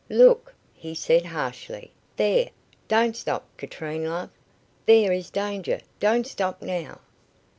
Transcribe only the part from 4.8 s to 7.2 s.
There is danger. Don't stop now."